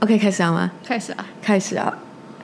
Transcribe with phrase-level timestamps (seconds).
[0.00, 0.70] OK，开始了吗？
[0.84, 1.98] 开始啊，开始啊！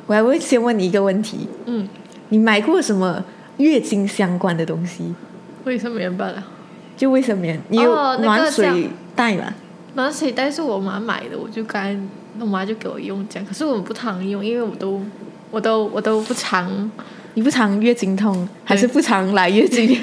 [0.06, 1.86] 我还会先问你一个问题：嗯，
[2.30, 3.22] 你买过什么
[3.58, 5.14] 月经相关的东西？
[5.64, 6.42] 卫生棉罢了。
[6.96, 9.52] 就卫生棉，你有哦那个暖水袋吗？
[9.94, 12.08] 暖水袋是我妈买的，我就刚
[12.40, 15.02] 我妈就给我用这样，可是我不常用，因为我都
[15.50, 16.90] 我都我都不常。
[17.34, 19.88] 你不常月经痛，还是不常来月经？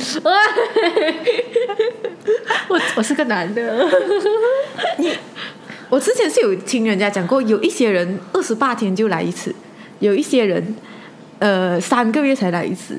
[2.67, 3.87] 我我是个男的，
[5.89, 9.53] 我之前是有听人家讲过，有一些人二十八天就来一次，
[9.99, 10.75] 有一些人
[11.39, 12.97] 呃三个月才来一次，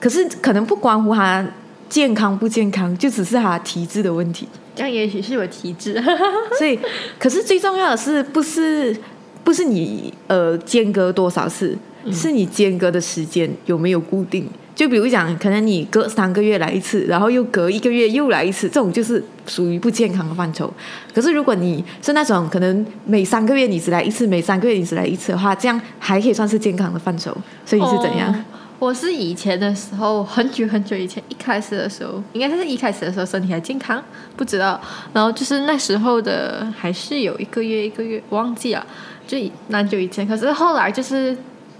[0.00, 1.46] 可是可能不关乎他
[1.88, 4.48] 健康不健康，就只是他体质的问题。
[4.74, 6.02] 这样也许是有体质。
[6.58, 6.78] 所以，
[7.18, 8.96] 可是最重要的是，不是
[9.44, 11.76] 不是你呃间隔多少次，
[12.10, 14.48] 是你间隔的时间有没有固定。
[14.74, 20.72] 就比如讲，可能你隔三个月来一次，然后又隔一个月又来一次，这种就是属于不健康的范畴。
[21.14, 27.36] 可是如果你是那种可能每三个月你只来一次，每三个月你只来一次的话，这样还可以算是健康的范畴。
[27.64, 28.34] 所以你是怎样？
[28.80, 34.02] 我是以前的时候，很久很久以前，一开始的时候，应该是一开始的时候身体还健康，
[34.36, 34.78] 不知道。
[35.12, 38.84] 然后就是那时候的，还是有一个月一个月，忘记了，
[39.26, 40.26] 就蛮久以前。
[40.26, 41.34] 可是后来就是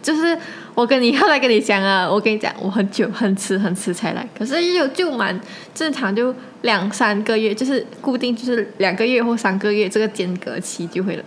[0.04, 0.36] 就是
[0.74, 5.40] 我跟你后来跟你讲啊，我跟你讲，我很久很迟很迟才来，可是又就蛮
[5.74, 11.22] 正常，就两三个月，就是固定就是两个月或三个月这个间隔期就会来。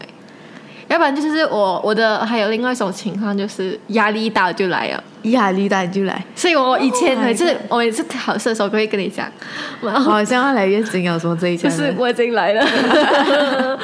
[0.88, 5.04] 要不然就是我我的还有另外一种情况，就是压力大就来了。
[5.24, 9.30] 压力大你就来，所以我以前 Oh 每次、我每次考试的时候都会跟你讲，
[9.82, 11.88] 我好像要来月经有什么这一就家的？
[11.88, 12.66] 是我已经来了。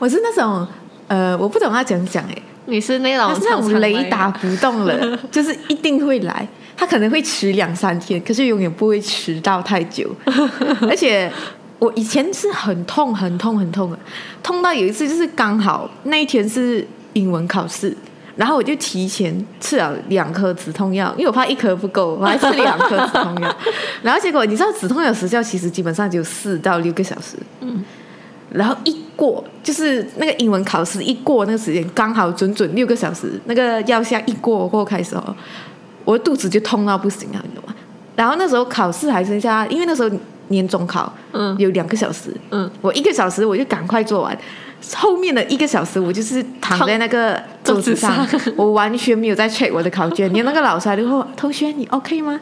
[0.00, 0.66] 我是那种
[1.06, 2.36] 呃，我不懂他怎样讲哎。
[2.66, 6.46] 你是那种那种雷打不动了， 就是一定会来。
[6.74, 10.10] 他可能会迟两三天，可是永远不会迟到太久。
[10.88, 11.30] 而且
[11.78, 13.98] 我以前是很痛、很痛、很痛的，
[14.42, 17.94] 痛到有一次就是刚好那一天是英文考试，
[18.34, 23.56] 然后我就提前吃了两颗止痛药，因为我怕一颗不够，我还吃两颗止痛药。
[24.02, 27.84] 然后结果你知道止痛药时效其实基本上只有四到六个小时，嗯，
[28.54, 35.34] 然后一过就是那个英文考试一过那个时间刚好准准六个小时，那个药效一过过开始哦，
[36.04, 37.74] 我的肚子就痛到不行了，你懂吗？
[38.14, 40.10] 然后那时候考试还剩下，因为那时候
[40.48, 44.36] 年中考，嗯有两个小时，嗯，我一个小时我就赶快做完，
[44.94, 52.38] 后面的一个小时我就是躺在那个桌子上，我完全没有在 check 我的考卷，连那个老师还就问同学你 OK 吗？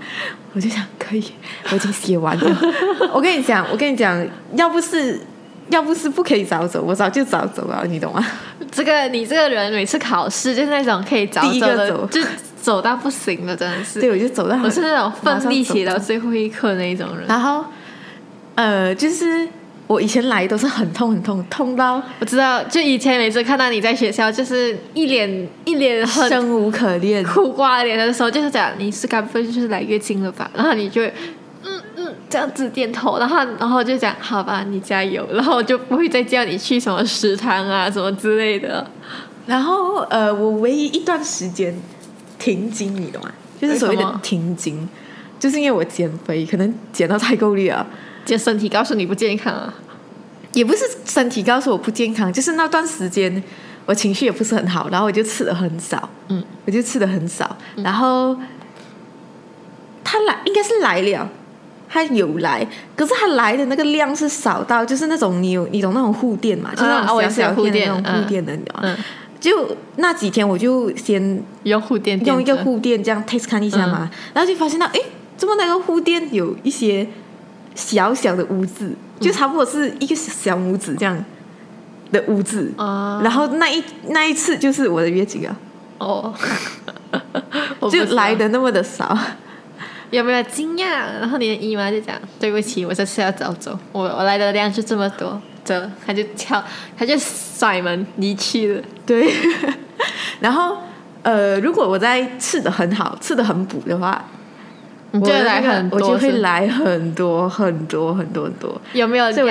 [0.55, 1.25] 我就想可以，
[1.71, 2.61] 我已经写完了。
[3.15, 5.21] 我跟你讲，我跟你讲，要不是
[5.71, 8.27] 要不是不可以早走，我早就早走了，你懂吗？
[8.71, 12.21] 这个你这个人每次考试就是那种可以早走的，走就
[12.61, 14.01] 走到不行了，真的是。
[14.01, 17.27] 对，我就走到我是那种奋力写到最后一刻那一种人。
[17.27, 17.65] 然后
[18.55, 19.49] 呃，就是
[19.87, 27.25] 我以前来都是很痛很痛，痛到我知道，就以前每次看到你在学校，就是一脸一脸很生无可恋。
[27.25, 30.51] 苦瓜脸的时候，就是讲你是该不会就是来月经了吧？
[30.55, 31.03] 然后你就
[32.29, 38.87] 这样子点头，然后然后就讲好吧，你加油，然后我就不会再叫你去什么食堂啊什么之类的。
[39.47, 41.75] 然后呃，我唯一一段时间
[42.39, 43.31] 停经，你懂吗？
[43.61, 44.89] 就是所谓的停经，
[45.39, 47.87] 就是因为我减肥，可能减到太够力了。
[48.25, 49.75] 就身体告诉你不健康啊，
[50.53, 53.43] 也不是身体告诉我不健康，就是那段时间
[53.87, 58.37] 我情绪也不是很好，然后我就吃的很少，嗯，我就吃的很少，然后
[60.05, 61.29] 他来应该是来了，
[61.93, 62.65] 他有来，
[62.95, 68.57] 可是他来的那个量是少到就是那种你有你懂那种护垫嘛，就是那种小小片的护垫嗯那种护垫的，
[69.41, 74.19] 就那几天我就先用护垫垫用一个护垫这样 test 看一下嘛，嗯。
[74.35, 75.01] 然后就发现到，哎，
[75.37, 77.05] 怎么那个护垫有一些
[77.75, 81.25] 小小的污渍，就差不多是一个小拇指这样
[82.13, 82.71] 的污渍。
[82.77, 85.57] 啊，然后那一那一次就是我的月经啊，
[85.99, 86.35] 哦，
[87.91, 89.19] 就来的那么的少。
[90.11, 90.89] 有没有惊讶？
[91.21, 95.75] 然后你的姨妈就讲对不起，我这次要早走，我我来的量就这么多，走，
[96.05, 96.63] 他就跳，
[96.97, 98.83] 他就甩门离去了。
[99.07, 99.33] 对，
[100.41, 100.77] 然后
[101.23, 104.25] 呃，如果我在吃的很好，吃的很补的话，
[105.13, 108.81] 你就会我来很多，我就会来很多很多很多很多。
[108.93, 109.45] 有没有这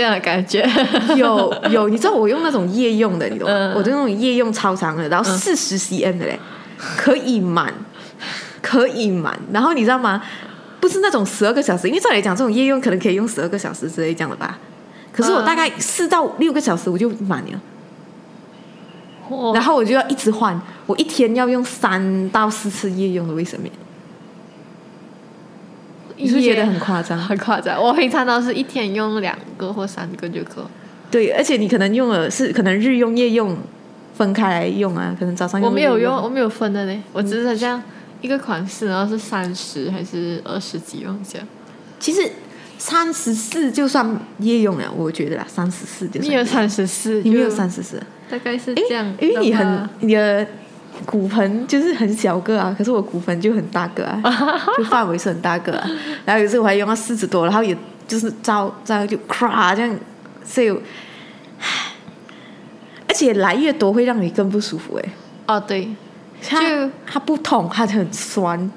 [0.00, 0.68] 样的感觉？
[1.16, 3.54] 有有，你知道我用那种夜用的，你懂吗？
[3.54, 6.38] 嗯我就那种夜用超长的，然后四十 cm 的嘞，
[6.96, 7.72] 可以满，
[8.62, 9.38] 可以满。
[9.52, 10.22] 然后你知道吗？
[10.80, 14.58] 不是那种十二个小时，因为照理讲，这种夜用可能可以用十二个小时之类这样的吧。
[15.12, 17.60] 可是我大概四到六个小时我就满了，
[19.28, 23.70] 哦然后我就要一直换，我一天要用三到四次夜用的卫生棉。
[26.16, 27.18] 你是觉得很夸张？
[27.18, 27.80] 很夸张？
[27.80, 30.62] 我平常都是一天用两个或三个就够。
[31.10, 33.56] 对，而且你可能用了是可能日用夜用
[34.14, 37.82] 分开来用啊，可能早上我没有用，我没有分的嘞，我只是这样
[38.22, 41.44] 一个款式，然后是三十还是二十几忘记了。
[42.00, 42.26] 其实
[42.78, 50.46] 三十四就算夜用了，我觉得啦，三十四就算你有三十四，你没有三十四，大概是这样，因为你很你的
[51.04, 54.22] 骨盆就是很小个啊，可是我骨盆就很大个啊，
[54.78, 55.90] 就范围是很大个啊。
[56.24, 57.76] 然后有时候我还用到四十多，然后也
[58.08, 59.96] 就是照照就咵这样，
[60.44, 60.70] 所以
[63.08, 65.04] 而且来越多会让你更不舒服哎、
[65.46, 65.92] 哦对，它
[66.42, 68.70] 就它不痛，它很酸，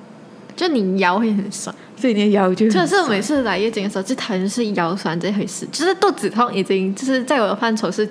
[0.55, 1.75] 就你腰会很酸。
[1.97, 8.07] 所以你的腰就就是每次来月经的时候，就讨厌是腰酸这回事，就是肚子痛已经就是在我的范畴是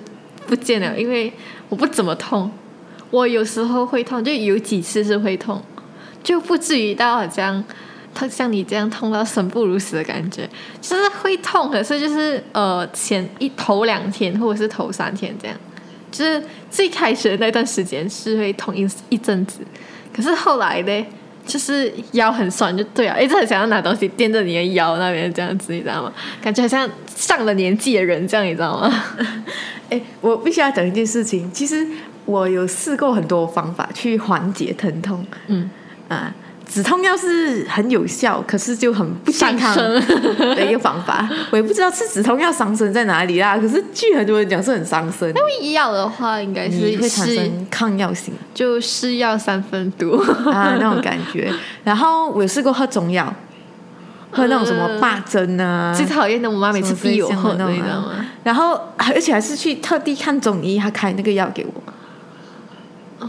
[0.47, 1.31] 不见了，因为
[1.69, 2.51] 我不怎么痛，
[3.11, 5.61] 我有时候会痛，就有几次是会痛，
[6.23, 7.63] 就不至于到好像
[8.15, 10.49] 痛像你这样痛到生不如死的感觉，
[10.81, 15.55] 就是会痛，可是就是呃前一头两天或者是头三天这样，
[16.15, 16.41] 就是
[16.71, 19.59] 最开始的那段时间是会痛一一阵子，
[20.13, 21.05] 可是后来呢，
[21.45, 26.13] 就是腰很酸就对了，一直很想要拿东西垫着你的腰那边这样子，你知道吗？
[26.41, 29.03] 感觉好像上了年纪的人这样，你知道吗？
[29.89, 31.85] 哎，我必须要讲一件事情，其实
[32.23, 35.69] 我有试过很多方法去缓解疼痛，嗯，
[36.07, 36.33] 啊，
[36.67, 41.29] 止痛药是很有效，可是就很不健康伤的 一个方法。
[41.51, 50.17] 我也不知道吃止痛药伤身在哪里啦，可是据很多人讲是很伤身，医药的话应该是会产生抗药性就是药三分毒，
[50.51, 51.51] 啊那种感觉。
[51.83, 53.33] 然后我有试过喝中药，
[54.31, 58.25] 喝那种什么霸针啊，最讨厌的我妈每次逼我喝的，什么之类你知道吗？
[58.43, 61.93] 然后而且还是去特地看中医，他开那个药给我。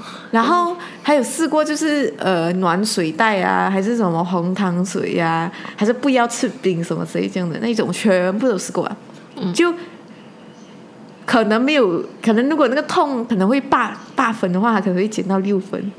[0.31, 8.97] 然后还有试过，就是呃暖水袋啊，还是什么红糖水呀、还是不要吃冰什么之类这样的那种，全部都试过啊。
[9.55, 9.73] 就
[11.25, 15.93] 可能没有，可能如果那个痛可能会八八分的话，它可能会减到六分。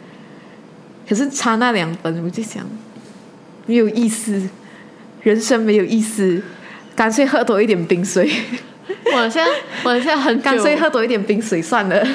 [1.07, 2.65] 可是差那两分，我就想
[3.65, 4.49] 没有意思，
[5.21, 6.41] 人生没有意思，
[6.95, 8.29] 干脆喝多一点冰水。
[9.13, 9.47] 我现在
[9.83, 12.05] 我现在很干脆喝多一点冰水算了，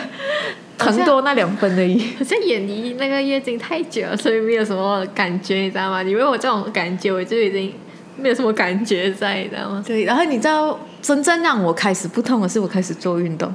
[0.84, 1.98] 好像疼多那两分而已。
[2.18, 6.02] 好像远离那个月经太久了，所以没有什么感觉，你知道吗？
[6.02, 7.72] 你问我这种感觉，我就已经
[8.16, 9.82] 没有什么感觉在，你知道吗？
[9.86, 13.54] 对，然后你知道，真正让我开始不痛的是我开始做运动。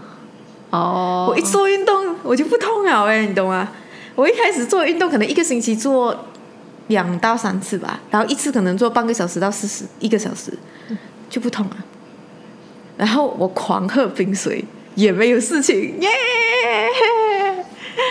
[0.70, 3.70] 哦我一做运动，我就不痛了哎，你懂吗？
[4.16, 6.26] 我一开始做运动，可能一个星期做
[6.88, 10.52] 两到三次吧，然后一次可能做半个小时到四十一个小时，
[11.30, 11.78] 就不痛了。
[12.98, 14.66] 然后我狂喝冰水，
[14.98, 16.10] 也没有事情，耶、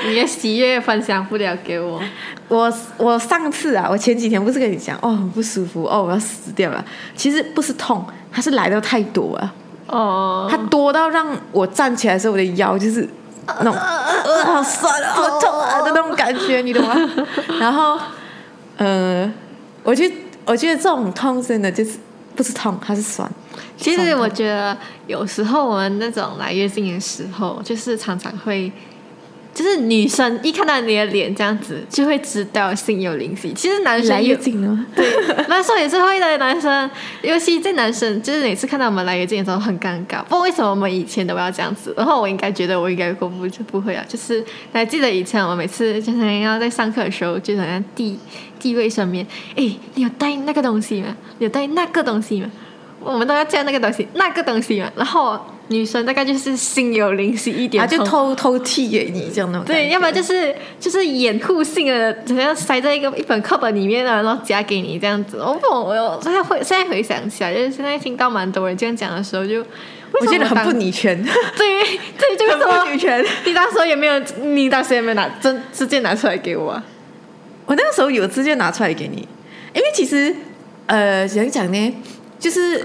[0.09, 2.01] 你的喜悦分享不了给我，
[2.47, 6.85] 我我上次啊，我前几天不是跟你讲哦，很不舒服哦，我要死掉了。
[7.17, 9.53] 其实不是痛，它是来的太多了，
[9.89, 13.09] 哦，它多到让我站起来的时候，我的腰就是
[13.59, 16.95] 那种呃好酸啊，好痛啊的那种感觉，你懂吗？
[17.59, 17.99] 然后
[18.77, 19.29] 呃，
[19.83, 21.99] 我觉得我觉得这种痛真的就是
[22.37, 23.29] 不是痛，它是酸。
[23.77, 24.77] 其实我觉得
[25.07, 28.71] 有时候我们那种来月经的时候，就是常常会，
[29.55, 33.53] 就是女生一看到你的脸这样子，就会知道心有灵犀。
[33.55, 35.07] 其实男生来也月经了，对，
[35.49, 36.37] 男生也是会的。
[36.39, 36.91] 男生，
[37.23, 41.95] 尤其在男生，就是每次看到我们来月经的时候很尴尬，不知道为什么我们以前都要这样子。
[41.97, 48.19] 然后我应该觉得我应该过不就不会啊，就是还记得以前我们每次就是要在上课的时候，就好像递
[48.59, 51.17] 递卫生棉，哎，你有带那个东西吗？
[51.39, 52.51] 你有带那个东西吗？
[53.07, 54.91] 我们都要叫那个东西，那个东西嘛。
[54.97, 59.65] 然后女生大概就是心有灵犀一点啊，就偷偷替给你这样。
[59.65, 65.39] 对，要不然就是就是掩护性的，好像塞在一个一本课本里面啊，然后夹给你这样子。
[65.39, 69.65] 我不，我有现在回现在回想起来，就是现在听到蛮多人这样讲的时候就，
[70.21, 71.21] 我觉得很不女权，
[71.57, 71.83] 对
[72.19, 73.25] 对，就是 很不说女权。
[73.45, 76.83] 你当时也没有，你当时也没有拿真直接拿出来给我啊。
[77.67, 79.27] 我那个时候有直接拿出来给你，
[79.75, 80.33] 因为其实
[80.87, 81.95] 呃，怎样讲呢，
[82.39, 82.85] 就是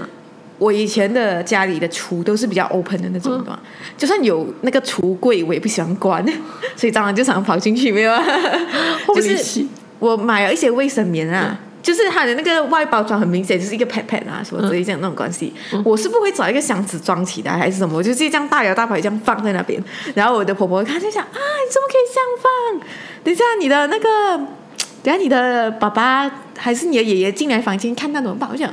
[0.58, 3.58] 我以前的家里的橱都是比较 open 的那种的嘛，
[3.96, 6.24] 就算有那个橱柜，我也不喜欢关，
[6.76, 8.22] 所以蟑螂就常常跑进去，没有啊，
[9.14, 9.64] 就是
[9.98, 11.58] 我买了一些卫生棉啊。
[11.82, 15.52] 就是它的那个外包装很明显就是一个 pet pet 啊什么之类这样那种关系，
[15.84, 19.82] 我是不会找一个箱子装起来还是什么，我就直接这样大摇大摆这样放在那边。
[20.14, 22.88] 然后我的婆婆看就想啊，你怎么可以这样放？
[23.24, 24.36] 等一下你的那个，
[25.02, 28.48] 等一下你的爸爸还是你的爷爷进来房间看到怎么办？
[28.48, 28.72] 我想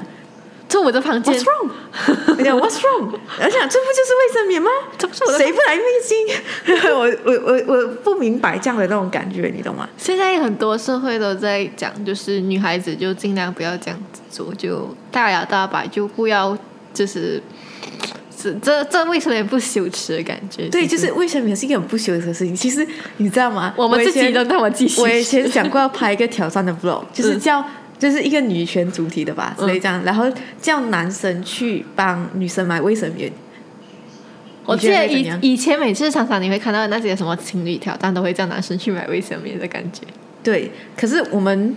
[0.70, 1.70] 这我的房间 What's，wrong？
[2.28, 3.10] 我 讲 What's wrong？
[3.12, 4.70] 我想这不就是卫生棉吗？
[5.00, 6.86] 这不是我的谁不来月经？
[6.94, 9.90] 我我我我不明白这样的那种感觉，你懂吗？
[9.98, 16.56] 现在很多社会都在讲，就是女孩子就尽量不要这样子做，就大摇大摆，就不要
[16.94, 17.42] 就是
[18.38, 20.70] 这这这卫生棉不羞耻的感觉。
[20.70, 22.56] 对，就是卫生棉是一个很不羞耻的事情。
[22.56, 23.74] 其实你知道吗？
[23.76, 24.72] 我们自己都那么。
[25.00, 27.66] 我以前想过要拍一个挑战的 vlog， 就是叫
[28.00, 30.26] 就是一个女权主题的吧，所以这样，然后
[30.60, 33.32] 叫男生去帮女生买卫生棉。
[34.66, 40.04] 我记得以以前每次常常你会看到那些什么情侣挑战，都会叫男生去买卫生棉的感觉。
[40.42, 41.76] 对，可是我们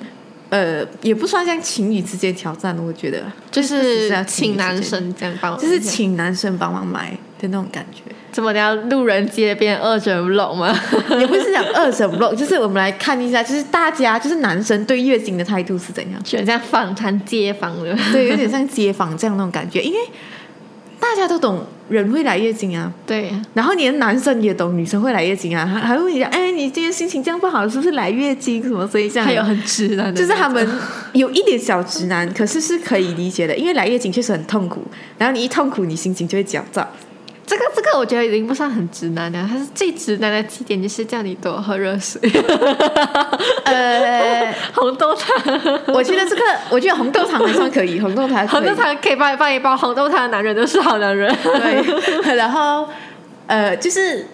[0.51, 7.11] 呃也不算像情侣之间挑战，我觉得就是请男生这样帮我，就是请男生帮忙买
[7.41, 8.03] 的那种感觉。
[8.33, 10.75] 怎么要路人街边二整 vlog 吗？
[11.21, 16.21] 也不是讲二手 vlog，就是我们来看一下，就是大家就是男生对月经的态度是怎样。
[16.25, 19.99] 选这样访谈街坊的，对，有点像街坊这样那种感觉，因为
[20.99, 28.87] 大家都懂人会来月经啊，对，然后连男生也懂女生会来月经啊，还还会问你讲，哎，你今天心情这样不好，是不是来月经什么？
[28.87, 30.67] 所以这样还有很直男的，就是他们
[31.13, 34.83] 有一点小直男，可是是可以理解的，因为来月经确实很痛苦，
[35.19, 36.89] 然后你一痛苦，你心情就会焦躁。
[37.45, 42.21] 这个这个我觉得已经不算很直男了，他是最直男的几点就是叫你多喝热水，
[43.65, 45.37] 呃， 红豆汤，
[45.89, 52.89] 我觉得这个，我觉得红豆汤还算可以，红豆汤还可以红豆汤可以帮你帮一包红豆汤的男人都是好男人， 对，然后
[53.49, 54.25] 呃，就是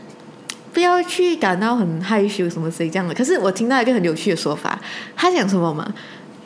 [0.73, 3.15] 不要去感到很害羞什么之类这样的。
[3.15, 4.79] 可是我听到一个很有趣的说法，
[5.17, 5.91] 他讲什么嘛？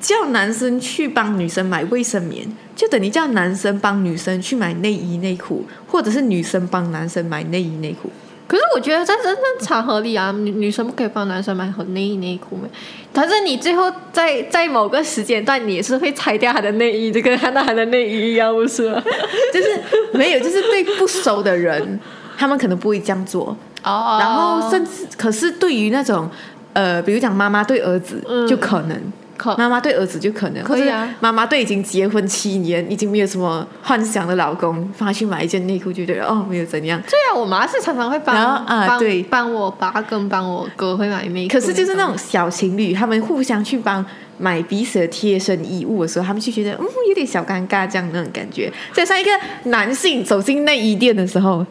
[0.02, 2.44] 叫男生去帮女生买卫生棉，
[2.74, 8.10] 就等于叫男生帮女生去买内衣内裤，或者是女生帮男生买内衣内裤。
[8.48, 12.64] 可是我觉得在真正场合里啊，女 女生不可以帮男生买和内衣内裤吗？
[13.12, 19.00] 但是你最后在在某个时间段，你也是会拆掉他的内衣，就跟看到他的内衣一样，不是吗？
[19.54, 19.80] 就是
[20.12, 21.98] 没有，就是对不熟的人，
[22.36, 23.56] 他们可能不会这样做。
[23.84, 26.28] 哦然后甚至，可是对于那种
[26.72, 29.00] 呃，比如讲妈妈对儿子，嗯就可能。
[29.42, 37.00] 可妈妈对儿子就可能，可以啊妈妈对已经结婚七年、已经没有什么幻想的老公，帮他去买一件内裤，就觉得哦，没有怎样。
[37.02, 44.04] 对啊，我妈是常常会帮啊帮对帮我爸跟帮我哥会买内裤，可是就是那种小情侣，他们互相去帮
[44.38, 48.72] 买彼此的贴身衣物的时候，他们就觉得嗯，有点小尴尬这样那种感觉。
[48.92, 49.30] 再上一个
[49.64, 51.66] 男性走进内衣店的时候，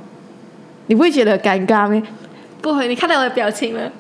[0.88, 2.02] 你不会觉得尴尬吗？
[2.62, 3.92] 不会，你看到我的表情了。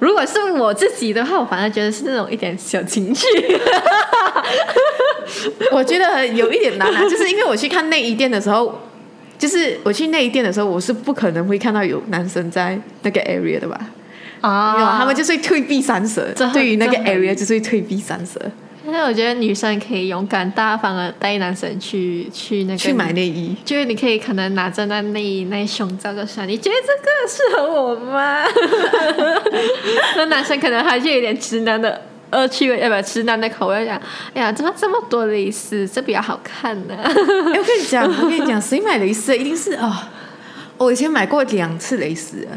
[0.00, 3.26] 如果是我自己的话，我反而觉得是那种一点小情趣。
[5.70, 8.80] 我觉得有一点难啊，就是因为我去看内衣店的时候，
[9.38, 13.78] 就是我去内衣店的时候，我是不可能会看到有男生在那个 area 的吧？
[14.40, 18.40] 啊他们就是会退避三舍这，对于那个 area 就是会退避三舍，
[18.82, 23.54] 但是我觉得女生可以勇敢大方的带男生去去那个去买内衣。
[23.62, 28.42] 就是你可以可能拿着那内衣那胸罩就说，你觉得这个适合我吗？
[30.16, 34.00] 那男生可能还是有点直男的恶趣味，呃，不，直男的口味，讲，
[34.32, 39.92] 哎呀，怎么这么多蕾丝，这比较好看呢、哎，我跟你讲， 我跟你讲，谁买蕾丝一定是哦、
[40.78, 42.48] 我以前买过两次蕾丝，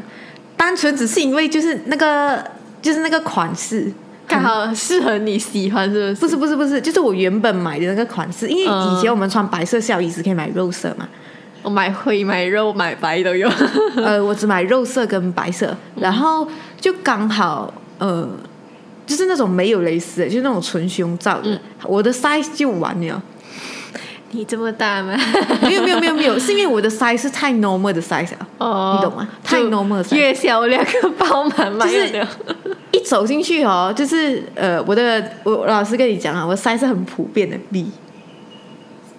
[0.56, 2.42] 单纯只是因为就是那个
[2.82, 3.92] 就是那个款式。
[4.28, 6.16] 刚好适合你喜欢，是不是？
[6.16, 11.08] 不是不是不是，就是我原本买的那个款式，因为以前我们穿白色校衣只可以买肉色嘛，
[11.62, 13.50] 我买灰、买肉、买白都有。
[13.98, 16.48] 呃，我只买肉色跟白色，然后
[16.80, 18.28] 就刚好呃，
[19.06, 23.22] 就是那种没有蕾丝的，就是那种纯胸罩的，我的 size 就完了。
[24.32, 25.16] 你这么大吗？
[25.62, 29.28] 没有没有没有没有，是因为我的 size 是太 normal 的 size 了，哦你懂吗？
[29.44, 30.84] 太 normal 的 size，月销量
[31.20, 31.88] 包满满
[33.04, 37.92] 走进去哦，就是呃，我的我老师跟你讲啊，我 size 是很普遍的 B，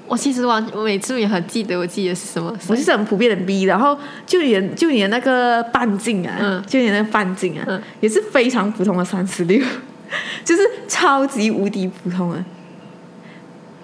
[0.06, 2.54] 我其实完，我每次也很记得，我记得是什么。
[2.68, 9.64] 我就是很普遍的 B，然后就连就连那个半径啊，嗯就连那个半径啊，嗯也是非常普通的三十六，
[10.44, 12.44] 就是超级无敌普通的，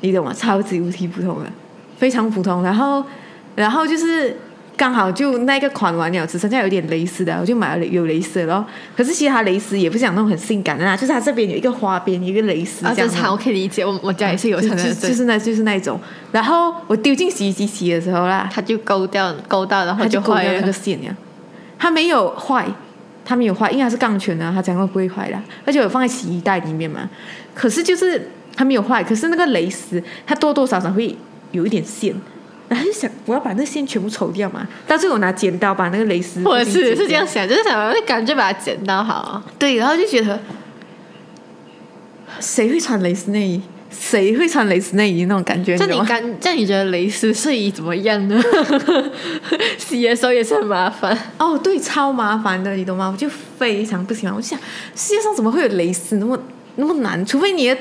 [0.00, 0.32] 你懂吗？
[0.32, 1.50] 超级无敌普通的，
[1.98, 2.62] 非常普通。
[2.62, 3.04] 然后，
[3.56, 4.36] 然后就是
[4.80, 8.64] 刚好就那个款完了，只剩下有点蕾丝的，我就买了有蕾丝的咯。
[8.96, 13.14] 可是其实它蕾丝也不是讲那种很性感的啦，就是它这边有一个花边，一个蕾丝啊，这样的。
[13.14, 16.00] 正我可以理解，我我家也是有就穿的，就就是那就是那一种。
[16.32, 20.72] 然后我丢进洗衣机洗的时候啦，它就勾掉勾到，然后就勾坏了掉那个。
[20.72, 21.14] 线呀。
[21.78, 22.66] 它没有坏，
[23.22, 25.38] 它没有坏，因为它是钢圈的，它讲会不会坏的？
[25.66, 27.06] 而且我放在洗衣袋里面嘛。
[27.54, 31.14] 可是就是它没有坏，可是那个蕾丝它多多少少会
[31.50, 32.14] 有一点线。
[32.70, 39.42] 然后就想我要把那线全部抽掉嘛，但是我拿剪刀把那个蕾丝，或者是是这样，想，就是想感觉把它剪刀好。
[39.58, 40.38] 对，然后就觉得
[42.38, 43.62] 谁会穿蕾丝内衣？
[43.90, 45.76] 谁会穿蕾丝内衣那种感觉？
[45.76, 46.00] 这你？
[46.06, 48.40] 感，这你觉得蕾丝睡衣怎么样呢？
[49.76, 51.18] 洗的时候也是很麻烦。
[51.38, 53.10] 哦，对，超麻烦的，你懂吗？
[53.12, 54.34] 我就非常不喜欢。
[54.34, 54.56] 我就想，
[54.94, 56.38] 世界上怎么会有蕾丝那么
[56.76, 57.26] 那么难？
[57.26, 57.76] 除非你的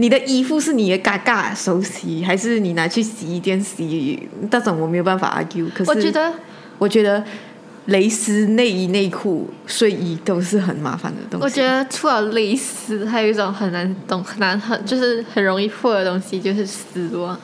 [0.00, 4.28] 你的衣服是你的嘎嘎手洗，还是你拿去洗衣店洗？
[4.48, 5.68] 那种我没有办法 argue。
[5.74, 6.32] 可是我觉得
[6.78, 7.24] 我觉得
[7.86, 11.44] 蕾丝内衣、内裤、睡衣都是很麻烦的东西。
[11.44, 17.36] 我觉得除了蕾丝，还有一种很难懂、很难很就是很容易破的东西，就是丝袜，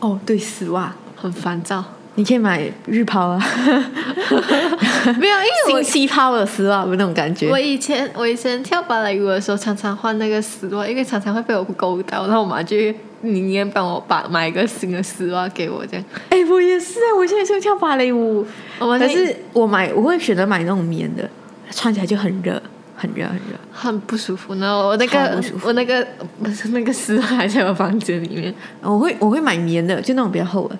[0.00, 1.84] 哦，对，丝袜很烦躁。
[2.14, 3.38] 你可以买日抛啊，
[5.18, 7.48] 没有，因为我星期抛的丝袜，有那种感觉。
[7.48, 12.76] 我以前我以前跳芭蕾舞的时候，常常换那个丝袜，因为常常会被我勾到，然后我妈就
[13.22, 16.04] 宁愿帮我把买一个新的丝袜给我这样。
[16.28, 18.46] 哎、我也是啊，我现在就跳芭蕾舞，
[18.78, 21.28] 可是我买我会选择买那种棉的，
[21.70, 22.60] 穿起来就很热，
[22.94, 23.56] 很热，很热。
[23.72, 26.06] 很不舒服，然后我那个我那个
[26.42, 30.76] 不是 那个丝袜还在我房间里面，我会我会买棉的，就那种比较厚的，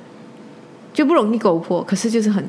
[0.93, 2.45] 就不容易勾破，可是就是很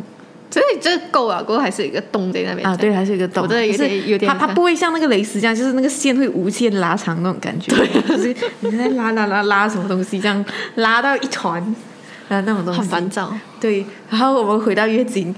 [0.51, 10.45] 所以这够了，过后还是一个洞在那边啊，对，还是一个洞，我真的有可是点有点它它不会像那个蕾丝这样，就是那个线会无限拉长那种感觉，对，就是你在拉拉拉拉什么东西，这样
[10.75, 11.59] 拉到一团
[12.29, 13.33] 啊那种东西，很烦躁。
[13.59, 15.33] 对，然后我们回到月经，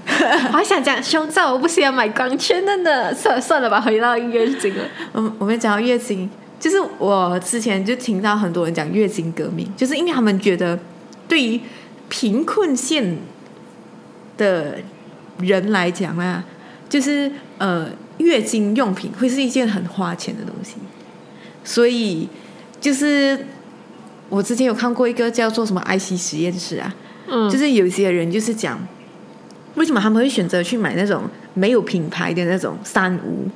[0.48, 4.82] 我 还想讲胸罩，我不是要买光圈的呢，算了算了吧，回到月经了。
[5.12, 6.28] 我们我们讲到月经，
[6.60, 10.78] 就是我之前就听到很多人讲月经革命，就是因为他们觉得
[11.26, 11.58] 对于
[12.08, 13.16] 贫困县
[14.36, 14.78] 的
[15.38, 16.44] 人来讲啊，
[16.88, 20.76] 就是呃月经用品会是一件很花钱的东西，
[21.64, 22.28] 所以
[22.80, 23.46] 就是
[24.28, 26.94] 我之前有看过一个叫做什么 IC 实验室啊，
[27.28, 28.78] 嗯，就是有些人就是讲，
[29.74, 31.22] 为什么他们会选择去买那种
[31.54, 33.48] 没有品牌的那种三无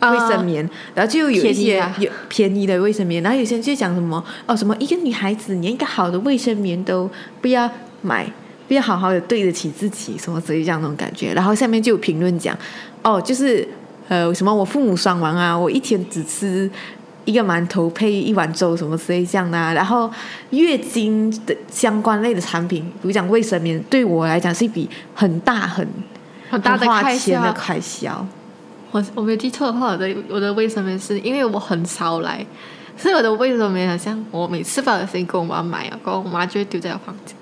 [0.00, 7.08] 卫生棉，然后就有一些啊有便宜的卫生棉，然后有些人就讲什么哦什么一个女孩子连一个好的卫生棉都
[7.40, 7.70] 不要
[8.02, 8.30] 买，
[8.68, 11.32] 不要好好的对得起自己，什么之类这样那种感觉。
[11.34, 12.56] 然后下面就有评论讲
[13.02, 13.66] 哦，就是
[14.08, 16.70] 呃什么我父母双亡啊，我一天只吃。
[17.26, 20.10] 一个馒头配一碗粥什么之类这样的、啊，然后
[20.48, 25.86] 月经的相关类的产品，比如讲卫生棉，对我来讲是一笔很大很
[26.48, 27.52] 很大的花开销。
[27.52, 28.26] 开销。
[28.90, 32.44] 我我没有记错的话，我的我的卫生棉是因为我很少来，
[32.96, 37.36] 所以我的卫生棉好像我每次不小心跟我妈买啊，然后我妈就会丢在我房间。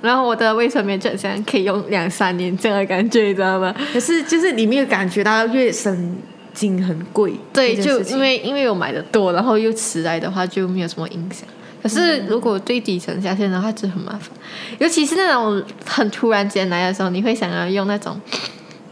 [0.00, 3.74] 然后我的卫生棉就好像可以用两三年这样的感觉，你知道吗？
[3.92, 6.16] 可是就是你没有感觉到月生
[6.54, 11.48] 经很贵，对，就因为因为我买的多，然后又迟来的话就没有什么影响。
[11.80, 14.30] 可是如果最底层下线的话，就很麻烦，
[14.78, 18.20] 尤其是那种很突然间来的时候，你会想要用那种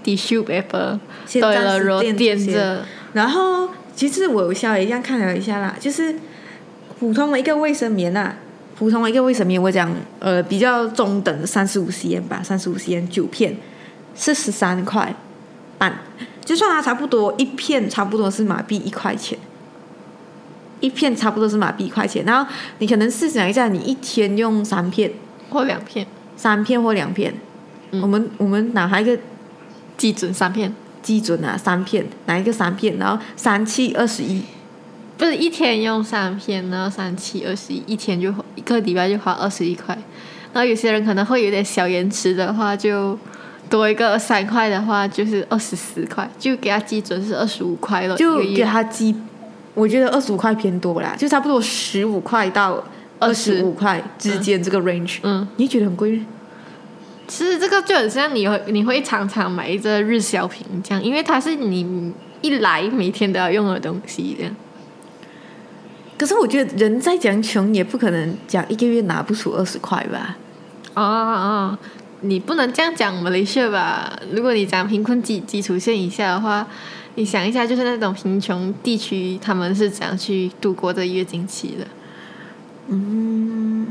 [0.05, 6.15] tissue paper 先对了，暂时然后垫着，然后其实我有稍微这样看了一下啦，就是
[7.01, 8.37] 普通的一个卫生棉呐、
[8.79, 13.57] 普通的一个卫生棉，我讲呃比较中等的三十五 cm 吧，三十五 cm 九片
[14.15, 15.15] 是十三块
[15.79, 15.99] 半，
[16.45, 19.39] 就算它差不多一片差不多是马币一块钱，
[20.81, 25.11] 一片差不多是马币一块钱，然后你可能试想一下，你一天用三片，
[25.49, 27.33] 或两片，三片或两片，
[27.93, 28.03] 嗯。
[28.03, 29.19] 我们我们拿一个
[29.97, 34.43] 基准三片，基准啊，三片，拿一个三片，然后三七二十一，
[35.19, 39.97] 不是一天用三片，然后三七二十一，一天就一个礼拜就花二十一块。
[40.53, 43.19] 然后有些人可能会有点小延迟的话，就
[43.69, 49.15] 多一个三块的话，就是二十四块，就给他基准是二十五块了，就给一个月它基，
[49.75, 52.83] 我觉得二十五块偏多啦，就差不多十五块到
[53.19, 56.27] 二十五块之间这个 range，、嗯，你觉得很贵吗？
[57.27, 64.55] 其实这个就很像你会你会常常买一个日销品这样，因为它是你一来每天都要用的东西这样。
[66.19, 70.37] 可是我觉得人再讲穷，也不可能讲一个月拿不出二十块吧？
[70.95, 71.79] 啊啊！
[72.23, 74.19] 你不能这样讲马来西亚吧？
[74.33, 76.67] 如果你讲贫困基基础线以下的话，
[77.17, 81.87] 你想一下，就是那种贫穷地区，他们是怎样去度过这月经期的？
[82.89, 83.87] 嗯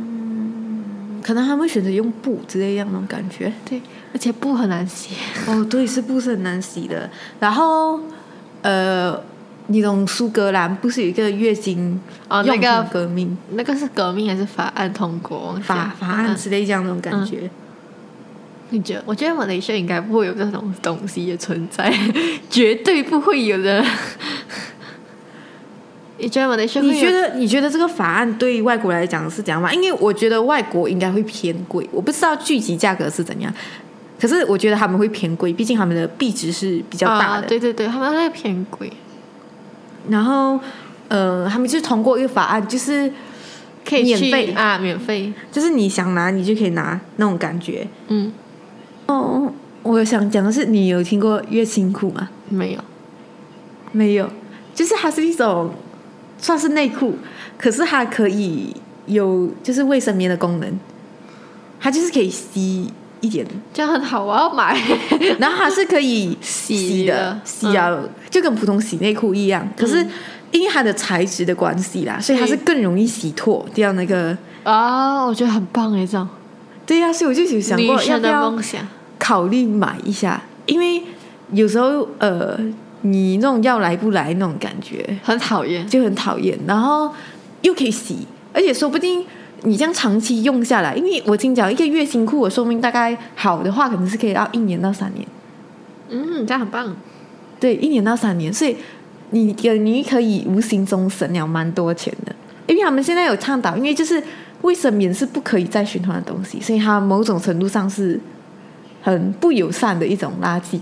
[1.22, 3.52] 可能他们选择用布之类样那种感觉。
[3.68, 3.82] 对，
[4.14, 5.16] 而且布很难洗。
[5.48, 7.10] 哦，对，是布是很难洗的。
[7.40, 8.00] 然后，
[8.62, 9.20] 呃，
[9.68, 12.00] 你懂苏格兰不是有一个月经用
[12.30, 15.60] 哦那个品革命、那个是革命还是法案通过？
[15.64, 17.50] 法法案之类这样那种感觉？
[18.70, 19.04] 你觉得？
[19.06, 21.94] 我觉得马来西亚应该不会有这种东西的存在，
[22.50, 23.84] 绝对不会有的。
[26.18, 26.94] 你觉得马来西亚会有？
[26.94, 29.72] 你觉得你觉得这个法案对外国来讲是怎样吗？
[29.74, 33.54] 因为我觉得外国应该会偏贵，我不知道具体价格是怎样，
[34.20, 37.42] 可是我觉得他们会偏贵，毕竟他们的币值是比较大啊？
[37.42, 37.48] 的。
[37.48, 38.92] 对对对，他们会偏贵，
[40.10, 40.60] 然后，
[41.08, 43.12] 呃，他们就通过一个法案，就是
[43.88, 45.34] 可以免费啊，免费。
[45.52, 47.88] 就是你想拿你就可以拿那种感觉。
[48.08, 48.32] 嗯，
[49.08, 49.52] 哦，
[49.84, 52.30] 我想讲的是，你有听过月经裤吗？
[52.50, 52.80] 没有。
[53.92, 54.30] 没有，
[54.74, 55.72] 就是它是一种
[56.38, 57.18] 算是内裤，
[57.58, 60.80] 可是它可以有就是卫生棉的功能，
[61.80, 62.92] 它就是可以吸
[63.22, 64.78] 一点，这样很好，我要买。
[65.40, 67.98] 然后它是可以洗洗的的，洗啊，
[68.36, 69.66] 就跟普通洗内裤一样。
[69.78, 70.06] 可是
[70.52, 74.38] 因为它的材质的关系啦，所以它是更容易洗脱掉那个。
[74.64, 76.28] 啊，我觉得很棒哎，这样
[76.86, 78.54] 对呀、所以我就有想过要不要。
[79.18, 81.02] 考虑买一下，因为
[81.52, 82.60] 有时候呃，
[83.02, 87.10] 你那种要来不来那种感觉很讨厌，就很讨厌，然后
[87.62, 89.26] 又可以洗，而且说不定
[89.64, 95.26] 你这样长期用下来，因为我听讲一个月经裤的寿命大概好的话，可能是可以到一年到三年，
[96.10, 96.96] 嗯，这样很棒。
[97.60, 98.76] 对，一年到三年，所以
[99.32, 102.36] 你你可以无形中省了蛮多钱的，
[102.68, 104.22] 因为他们现在有倡导，因为就是
[104.62, 108.20] 卫生棉是不可以再循环的东西，所以它某种程度上是
[109.02, 110.80] 很不友善的一种垃圾，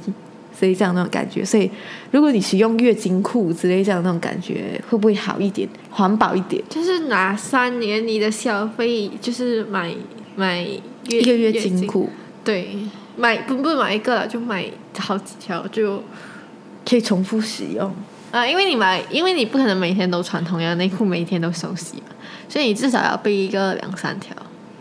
[0.57, 1.69] 所以这样那种感觉，所以
[2.12, 6.63] 如果你使用月经裤之类这样那种感觉，会不会好一点，环保一点？
[6.69, 9.93] 就是拿三年你的消费，就是买
[10.36, 12.09] 买月一个月经，裤
[12.43, 12.77] 对，
[13.17, 14.65] 买不不买一个了，就买
[14.97, 16.03] 好几条就
[16.93, 17.91] 可以重复使用，
[18.29, 22.13] 啊，因为你买，因为你不可能每天都穿同样的内裤，每天都手洗嘛，
[22.47, 24.32] 所以你至少要备一个两三条。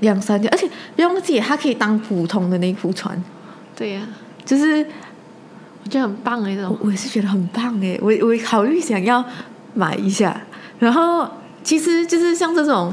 [0.00, 3.16] 两三条，而且不用忘记，它可以当普通的内裤穿，
[3.74, 4.06] 对呀、
[4.44, 4.84] 就是
[5.84, 6.78] 我觉得很棒哎，这我种。
[6.82, 9.24] 我也是觉得很棒哎，我我考虑想要
[9.72, 10.38] 买一下，
[10.78, 11.26] 然后
[11.64, 12.92] 其实就是像这种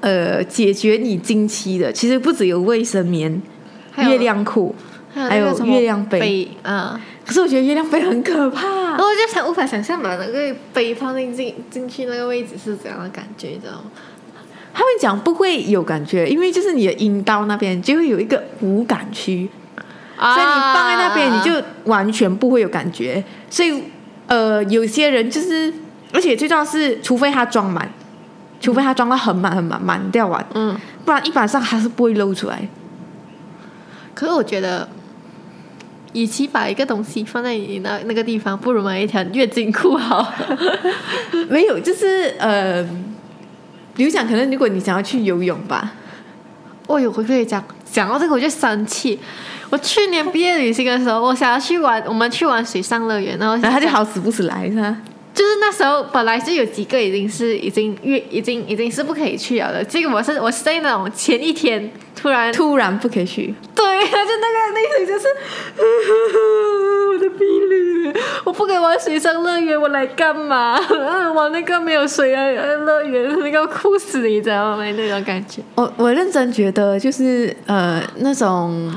[0.00, 3.42] 呃解决你经期的，其实不只有卫生棉、
[3.90, 4.74] 还有月亮裤，
[5.12, 6.20] 还有月亮杯。
[6.20, 8.98] 杯，嗯，可是我觉得月亮杯很可怕然。
[8.98, 13.90] 后我就想无法想象把那个杯放进进进去那个位置是怎样的感觉，你知道吗？
[14.72, 19.48] 他们讲不会有感觉，因为就是你的阴道那边就会有一个无感区，
[20.16, 23.24] 啊所以你放在那边你就完全不会有感觉。
[23.50, 23.82] 所以
[24.26, 25.72] 呃，有些人就是，
[26.12, 27.90] 而且最重要是，除非他装满，
[28.60, 32.68] 除非他装到很满很满满掉完，嗯，不然一般上还是不会露出来。
[34.14, 34.88] 可是我觉得，
[36.16, 40.32] 与其把一个东西放在你那那个地方，不如买一条月经裤好。
[41.50, 42.82] 没有，就是呃，
[43.94, 45.92] 比如讲，可能如果你想要去游泳吧，
[46.86, 49.18] 哦呦，我可以讲讲到这个我就生气。
[49.68, 54.96] 我去年毕业旅行的时候，我想要去玩，我们去玩水上乐园，然后然后他就好死不死来，是吧？
[55.34, 63.84] 就是那时候本来是有几个已经是已经月已经已经是不可以去了的，结果我是我是在那种前一天突然突然不可以去，对，
[64.86, 65.26] 就那个那个就是
[67.10, 68.12] 我的婢女，
[68.44, 70.78] 我不敢玩水上乐园，我来干嘛？
[71.34, 74.84] 玩那个没有水的乐园，那个哭死你知道吗？
[74.92, 75.62] 那种感觉。
[75.74, 78.92] 我我认真觉得就是呃那种。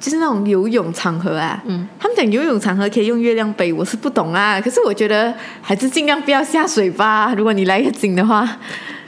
[0.00, 4.58] 就是那种游泳场合啊，嗯，他们讲游泳场合可以用月亮杯，我是不懂啊。
[4.58, 7.34] 可是我觉得还是尽量不要下水吧。
[7.36, 8.48] 如果你来月经的话，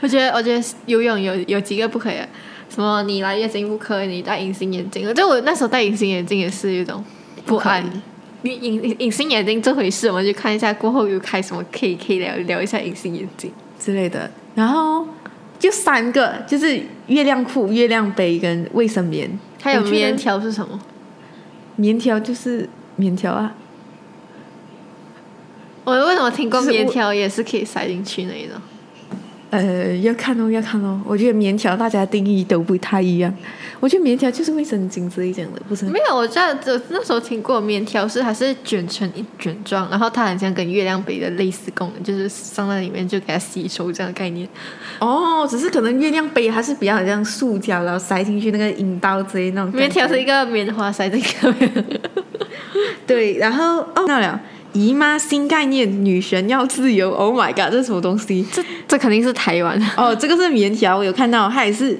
[0.01, 2.27] 我觉得，我觉得游泳有有几个不可以啊，
[2.73, 5.13] 什么你来月经不可以，你戴隐形眼镜。
[5.13, 7.03] 就我那时候戴隐形眼镜也是一种
[7.45, 7.83] 不安。
[8.41, 13.51] 你隐隐隐形眼镜这回事，我们就看一下过后又开什么可以可以聊聊一下隐形眼镜。
[13.79, 15.07] 之类的，然后
[15.59, 19.29] 就三个，就是月亮裤、月亮杯跟卫生棉。
[19.61, 20.79] 还有棉条是什么？
[21.75, 23.55] 棉条就是棉条啊，
[25.83, 28.55] 我为什么听过棉条也是可以塞进去那一种？
[29.53, 30.99] 呃，要看哦，要看哦。
[31.05, 33.31] 我觉得棉条大家定义都不太一样。
[33.79, 35.85] 我觉得棉条就是卫生巾之类这样的，不是？
[35.85, 44.49] 没有，我知道，我那时候听过棉条是还是卷成一卷状，然后它很像跟月亮杯的类似功能，就是放在里面就给它吸收这样的概念。
[44.97, 49.71] 哦，只是可能月亮杯它是比较像塑胶，然后塞进去那个阴道之类那种。
[49.77, 51.37] 棉条是一个棉花塞进去。
[53.05, 54.41] 对，然后哦，那了。
[54.73, 57.11] 姨妈新概念，女神要自由。
[57.11, 58.45] Oh my god，这是什么东西？
[58.51, 59.85] 这这肯定是台湾的。
[59.95, 61.99] 哦，这个是棉条，我有看到，它也是，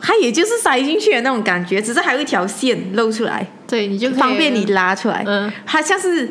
[0.00, 5.22] 它也就是塞进去的那种感觉，只是还有一条线露出来，对，你就方便你拉出来。
[5.26, 6.28] 嗯，它像是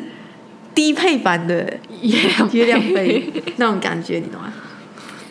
[0.74, 3.24] 低配版的月亮月亮杯
[3.56, 4.52] 那种感觉，你懂吗？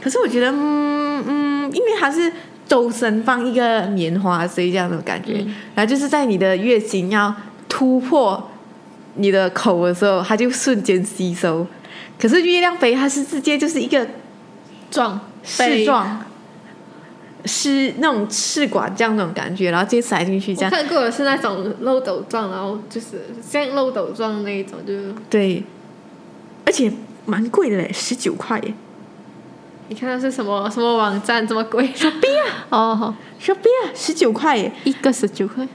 [0.01, 2.31] 可是我觉得，嗯嗯，因为它是
[2.67, 5.33] 周身放一个棉花，所以这样的感觉。
[5.45, 7.33] 嗯然后就是在你的月经要
[7.69, 8.49] 突破
[9.15, 11.65] 你的口的时候，它就瞬间吸收。
[12.19, 14.07] 可是月亮杯它是直接就是一个
[14.89, 15.85] 状试。
[15.85, 16.25] 状。
[17.43, 24.93] 是那种试管这样那种感觉，然后直接塞进去这样，我看过的是那种漏斗状，然后就是像漏斗状那一种，就
[25.27, 25.63] 对，
[26.67, 26.93] 而且
[27.25, 28.71] 蛮贵的嘞，十九块耶。
[29.87, 31.87] 你看它是什么什么网站这么贵？
[31.95, 32.67] 手臂啊！
[32.69, 35.67] 哦，好说不要十九块耶，一个十九块。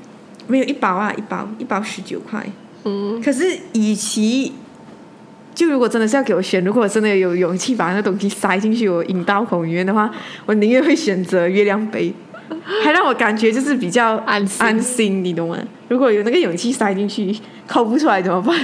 [0.47, 2.47] 没有一包啊，一包一包十九块。
[2.87, 4.53] 嗯，可是与其
[5.55, 10.09] 就如果真的是要给我选，如果我真的有勇气把那东西塞进去我阴道口里面的话，
[10.47, 12.15] 我宁愿会选择月亮杯，
[12.83, 15.59] 还让我感觉就是比较安心安心，你懂吗？
[15.89, 18.57] 如果有那个勇气塞进去，抠不出来怎么办？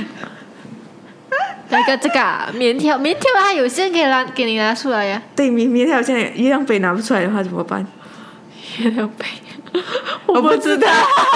[1.70, 7.84] 那个这个啊棉条，棉条它有些人可以拿给你拿出来呀、对，棉棉条现在月亮杯拿不出来的话怎么办？
[8.78, 9.24] 月亮杯，
[10.26, 10.88] 我不知道，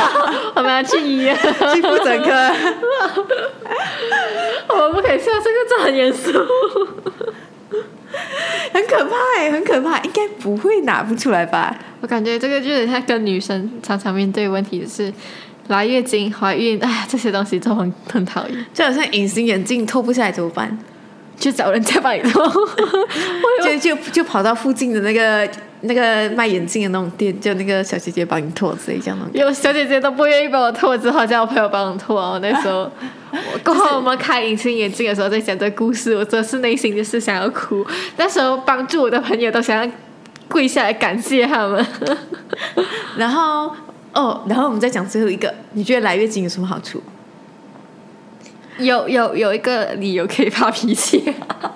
[0.54, 1.36] 我们要去医院，
[1.74, 2.30] 去妇产科。
[4.68, 6.32] 我们不可以笑，这个真的很严肃。
[8.72, 11.74] 很可怕哎，很可怕，应该不会拿不出来吧？
[12.00, 15.12] 我感觉这个就是像跟女生常常面对问题，就是
[15.68, 20.78] 来月经、怀孕，哎，这些东西都很很讨厌，就好像隐形眼镜脱不下来怎么办？
[21.38, 22.50] 去找人家帮你脱。
[23.62, 25.46] 就就就跑到附近的那个
[25.82, 29.26] 那个卖眼镜的那种店，就那个小姐姐帮你脱之类这样的。
[29.38, 32.38] 有小姐姐都不愿意帮我脱，只好叫我朋友帮我脱啊。
[32.42, 32.90] 那时候，
[33.30, 37.86] 我过后我们开隐形眼镜的时候，在讲这故事，我真的是内心就是想要哭。
[38.16, 39.92] 那时候帮助我的朋友都想要
[40.48, 41.86] 跪下来感谢他们。
[43.16, 43.70] 然后
[44.12, 47.02] 哦，然后我们再讲最后一个，你觉得来月经有什么好处？
[48.78, 51.24] 有有有一个理由可以发脾气，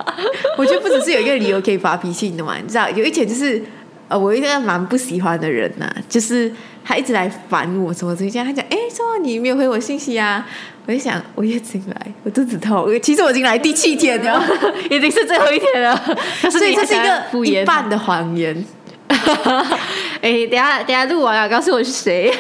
[0.58, 2.56] 我觉得不只是有一个理由可以发脾气，你懂吗？
[2.60, 3.62] 你知道有一点就是，
[4.10, 6.52] 呃，我一个蛮不喜欢的人呐、就是
[6.84, 10.44] 他一直来烦我什么之类这样，他讲，哎，说你没有回我信息啊？
[10.86, 14.42] 我就想，我月经来，我肚子痛，其实我已经来第七天了，
[14.90, 15.96] 已经是最后一天了。
[16.50, 18.64] 所以这是一个一半的谎言。
[20.20, 22.32] 哎，等下等下录完了，告诉我是谁。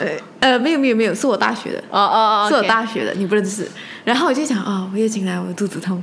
[0.00, 0.08] 呃
[0.40, 1.78] 呃，没有没有没有，是我大学的。
[1.90, 3.68] 哦哦哦，是我大学的，你不认识。
[4.04, 6.02] 然后我就想，哦，我月经来，我肚子痛。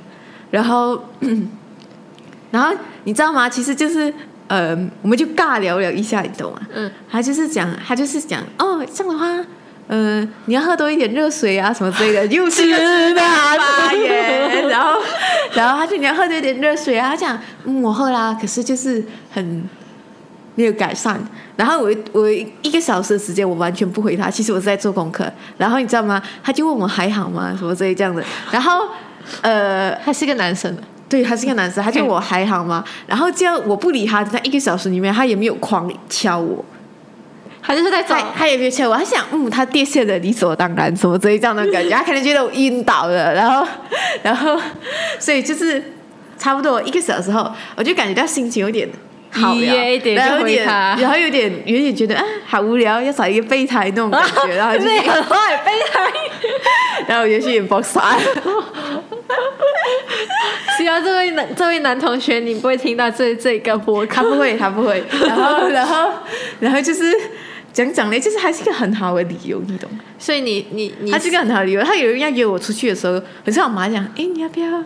[0.52, 1.02] 然后，
[2.52, 2.70] 然后
[3.06, 3.50] 你知道吗？
[3.50, 4.14] 其实就是，
[4.48, 6.60] 呃，我们就尬聊了一下，你懂吗？
[6.74, 9.46] 嗯，他就是讲，他就是讲，哦，这样的话，
[9.88, 14.68] 呃，你要喝多一点热水啊，什么之类的， 又是直男发言。
[14.68, 15.00] 然后，
[15.54, 19.64] 然后他就你要喝多一点热水啊，他讲，嗯，我喝啦，可是就是很
[20.56, 21.20] 没有改善。
[21.56, 24.30] 然后我我一个小时的时间，我完全不回他。
[24.30, 25.32] 其实我是在做功课。
[25.58, 26.22] 然后你知道吗？
[26.44, 27.56] 他就问我还好吗？
[27.58, 28.24] 什么之类这样的。
[28.52, 28.88] 然后
[29.42, 30.82] 呃，他是个男生的，
[31.12, 32.82] 对他是个男生，他就我 还好吗？
[33.06, 36.64] 然后这样我不理他，在一个小时里面，他也没有狂敲我，
[37.62, 38.96] 他就是在找他他也没有敲我。
[38.96, 41.90] 他想，嗯，他跌线的理所当然，什么之类这样的感觉。
[41.90, 43.68] 他可能觉得我晕倒了，然后
[44.24, 44.58] 然后
[45.20, 45.84] 所以就是
[46.38, 48.88] 差不多一个小时后，我就感觉到心情有点。
[49.32, 56.12] 好愉了，悦一点就然后有点，回他然后有点有点觉得啊，好无聊，要找一个备胎那种感觉，然后就 对，很坏，备胎。
[57.08, 58.18] 然后我就去 inbox 他，
[60.78, 64.16] 希望这位男这位男同学，你不会听到这这个播客。
[64.16, 66.12] 他不会，他不会，然后然后
[66.60, 67.04] 然后就是
[67.74, 70.00] 讲讲嘞，就是还是一个很好的理由，你懂吗？
[70.20, 71.82] 所以你你你他是一个很好的理由。
[71.82, 74.84] 他有人要约我出去的时候，可是我妈讲，哎，你要不要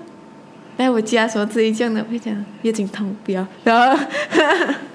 [0.78, 2.04] 来我家什么之类这样的？
[2.06, 3.46] 我会讲月经痛，不要。
[3.64, 4.04] 然后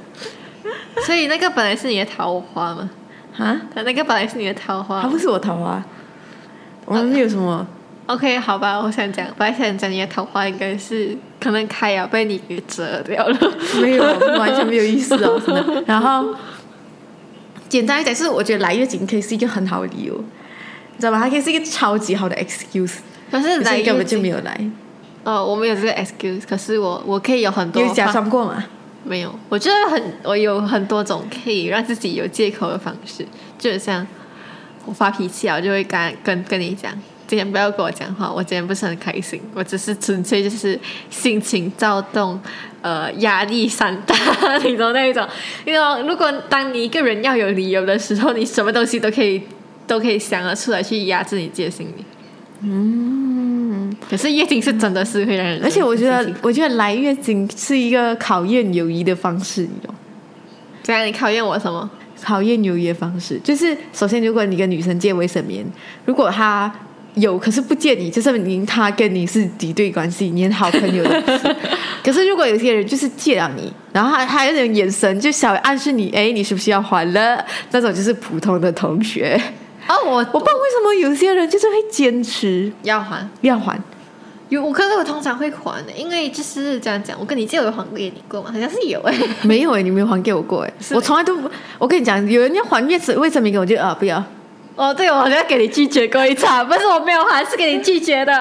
[1.07, 2.90] 所以那个本来是你的桃花嘛？
[3.38, 5.09] 啊，他那个本来是你的桃花他。
[5.09, 5.83] 不是我桃花，
[6.85, 7.66] 我们没有什么。
[8.07, 13.38] OK，好吧，我想讲，本来想讲你的桃花应该是可能开了，被你给折掉了。
[13.81, 14.05] 没有，
[14.37, 15.85] 完全没有意思哦， 真的。
[15.87, 16.35] 然后
[17.69, 21.21] 简单来讲，就是我觉得来月经可以是一个很好的理由，你知道吗？
[21.23, 22.97] 它可以是一个超级好的 excuse，
[23.31, 24.61] 可是可来是根本就没有来。
[25.24, 28.64] 哦，我没有这个 excuse，可是我我可以有很多你有假装过吗？
[29.02, 33.26] 没有，我觉得很我有很多种可以让自己有借口的方式，
[33.59, 34.06] 就像
[34.85, 36.92] 我发脾气啊，我就会跟跟跟你讲，
[37.26, 40.78] 今天不要跟我讲话，我今天不是很开心，我只是纯粹就是
[41.09, 42.38] 心情躁动，
[42.83, 44.14] 呃，压力山大
[44.62, 45.26] 那种那一种。
[45.64, 49.42] 因为如果当你一个人要有理由的时候，你什么东西都可以
[49.87, 52.04] 都可以想得出来去压制你自己的心理。
[52.62, 53.30] 嗯，
[54.09, 59.94] 可是月经是真的是会让人，而且我觉得，我觉得来月经是一个考验友谊的方式，你懂？
[60.83, 61.88] 这样你考验我什么？
[62.22, 65.64] 考验友谊的方式就是，首先，如果你跟女生借卫生棉，
[66.05, 66.70] 如果她
[67.14, 71.57] 有可是不借你，就证明她跟你是敌对关系，你很好朋友的。
[72.05, 77.42] 可是如果有些人就是借了你，然后他他有点眼神就小暗示你，哎，你是不是要还了？
[77.70, 79.40] 那种就是普通的同学。
[79.90, 83.29] 哦，我我不知道为什么有些人就是会坚持要还。
[83.40, 83.76] 要还。
[84.48, 88.50] 有，我可是我通常会还的，因为就是这样讲，我跟你借我有还给你过吗？
[88.53, 91.48] 好像是有哎、没有哎、你没有还给我过哎、 是我从来都不，
[91.79, 94.22] 我跟你讲，有人要还月子卫生棉给我就啊不要，
[94.81, 98.33] 哦，对，我好像给你拒绝过一场， 不是我没有还，是给你拒绝的。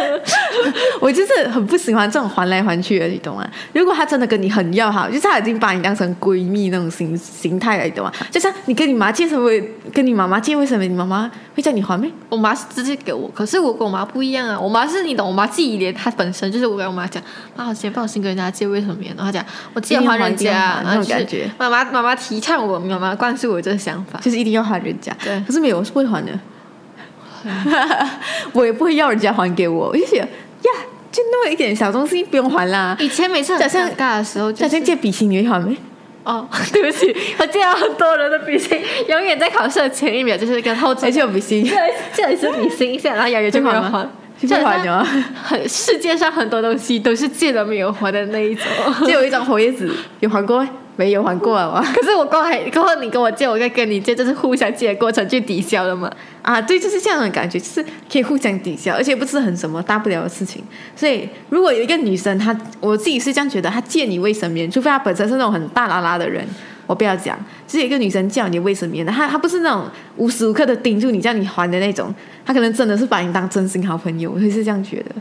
[0.98, 3.46] 我就是很不喜欢这种还来还去的，你懂吗？
[3.74, 8.10] 如果他真的跟你很要好，就是他已经把你当成闺蜜那种形形态了，你懂吗？
[8.30, 9.50] 就像你跟你妈借什么，
[9.92, 12.10] 跟你妈妈借，为什么你妈妈会叫你还没？
[12.30, 14.58] 我妈是直接给我，可是我跟我妈不一样啊。
[14.58, 17.22] 我妈是你懂，我妈自己连她本身就是我跟我妈讲，
[17.54, 18.96] 妈，我先不好心跟人家借，为什么？
[19.14, 21.50] 然后她讲我借还人家，那种感觉。
[21.58, 25.14] 妈妈妈妈提倡我，妈妈灌输我这个想法，就是一定要还人家。
[25.22, 26.32] 对，可是没有，我是不会还的。
[28.52, 30.26] 我也不会要人家还给我，我就想呀，
[31.12, 32.96] 就那么一点小东西不用还啦。
[32.98, 35.76] 以前每次很尴尬的时候，假设借笔芯你会还没？
[36.24, 41.76] 哦， 对不起，我借到很多人的笔芯，永远在考试的前一秒就是跟后而且有笔芯，借
[42.12, 44.06] 借一支笔芯一下，然后永远就没有还。
[44.40, 45.04] 借还的
[45.42, 48.64] 很世界上很多东西都是借了没有还的那一种。
[49.04, 51.84] 借有一张活叶子，有还过没有还过啊？
[51.94, 56.10] 可是我过来过后，你跟我借，我再跟你借，这是互相借的过程，就抵消了嘛？
[56.42, 60.62] 啊，对，就是这样的感觉，就是可以互相抵消，而且不是很什么大不了的事情。
[60.96, 66.44] 所以，如果有一个女生，她我自己是这样觉得，她借你卫生棉，除非她本身是那种很大拉拉的人，
[66.88, 67.38] 我不要讲。
[67.68, 72.12] 就是一个女生叫你卫生棉的，她她不是那种无时无刻的盯住你叫你还的那种，
[72.44, 75.12] 她可能真的是把你当真心好朋友，我会是这样觉得。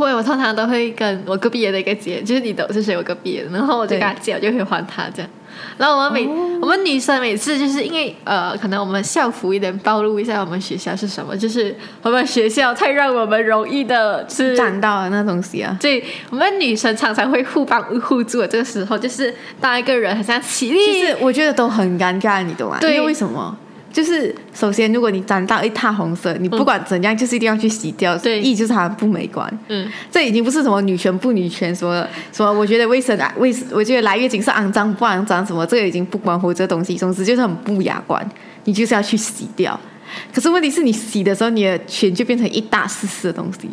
[0.00, 2.96] 会，我通常都会跟我隔壁的一个姐，就是你懂是谁？
[2.96, 5.30] 我隔壁的，然后我就跟他借，我就会还他这样。
[5.76, 6.26] 然后我们每
[6.60, 15.76] 我们女生每次就是因为呃，可能我们校服一点暴露一下我们学校是什么，就是我们学校太让我们容易的是沾到那东西啊。
[15.80, 22.78] 对，我们女生常常会互帮互助的这个时候，就是当一个人很像起立，其实我觉得都很尴尬，你懂吗？
[22.80, 23.56] 对，因为为什么？
[23.92, 28.16] 就是首先，如果你沾到一塌红色，你不管怎样，就是一定要去洗掉。
[28.18, 29.58] 对，意就是它不美观。
[29.68, 36.96] 嗯，这已经不是什么女权不女权，什么什么，我觉得卫生啊，卫，我觉得来月经是肮脏不肮脏，什么这个已经不关乎这东西。
[36.96, 38.24] 总之就是很不雅观，
[38.64, 39.78] 你就是要去洗掉。
[40.32, 43.68] 可是问题是你洗的时候，你的裙就变成一大丝丝的东西。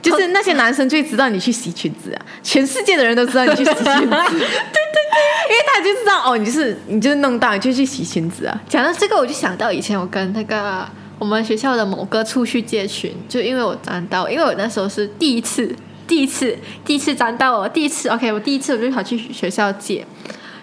[0.00, 8.60] 就是那些男生最知道你去洗裙子啊，全世界的人都知道你去洗裙子， 对对对，因为他就知道哦，你就是你就是弄到你就去洗裙子啊。
[8.68, 10.86] 讲到这个，我就想到以前我跟那个
[11.18, 15.74] 我们学校的某个处去借裙，就因为我沾到，因为我那时候是第一次，
[16.06, 20.06] 第一次，第一次沾到我第一次，OK，我第一次我就跑去学校借。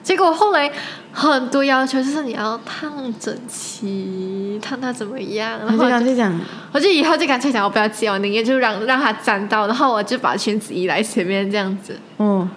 [0.02, 0.72] 结果后来
[1.16, 5.58] 很多要求就是你要烫整齐，烫它怎么样？
[5.60, 6.38] 然后就讲，
[6.74, 11.98] 我就以后就干脆讲我不要接，我宁愿就让让它沾到，然后我就把裙子移来前面这样子。
[12.20, 12.48] 嗯，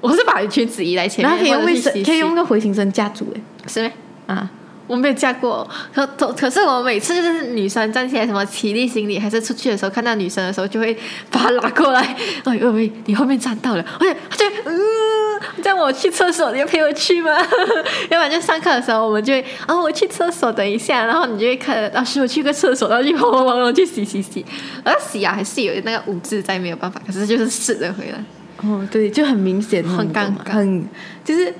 [0.00, 3.92] 我是把裙子移来前面，然后可以用卫生，可以用个回形针夹住哎，是没？
[4.26, 4.50] 啊。
[4.86, 10.94] 我没有嫁过，可可可是我每次就是女生站起来，什么起立行礼，还是出去的时候看到女生的时候，就会
[11.30, 12.00] 把她拉过来。
[12.44, 17.30] 哎，喂，你后面站到了，而且就嗯，叫我去厕所，你要陪我去吗？
[18.10, 24.44] 要不然就上课的时候，我们就会啊，我去厕所等一下，然后你就会看老师我去个厕所，然后就慌慌忙去洗洗洗，
[24.84, 28.22] 而洗啊还是有那个污渍在，没有办法，可是就是试着回来。
[28.68, 30.86] 哦，对，就很明显，很尴尬，很
[31.24, 31.52] 就是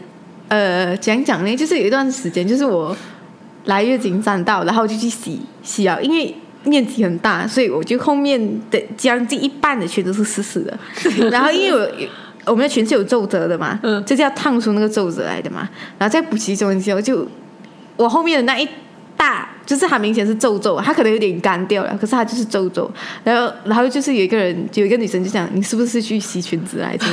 [0.48, 2.94] 呃，讲讲呢，就是有一段时间，就是我。
[3.64, 10.78] 来月经站到，然后就去洗洗啊，因为面积很大，所以我就后面的将近一半的裙都是湿湿的。
[11.30, 12.08] 然后因为
[12.44, 15.68] 我我们的裙是有皱褶的嘛，嗯，就是要烫出那个皱褶来的嘛。
[15.98, 17.26] 然后在补习中的时候，就
[17.96, 18.68] 我后面的那一
[19.16, 22.90] 大，就是它明显是皱皱，它可能有点干掉了，可是它就是皱皱。
[23.22, 27.06] 然后然后就是有一个人，有一个女生就讲：“你是不是去洗裙子来着？”